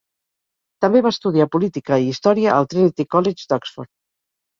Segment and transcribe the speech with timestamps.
[0.85, 3.91] També va estudiar política i història al Trinity College d'Oxford.